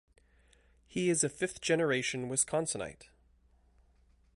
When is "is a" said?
1.11-1.29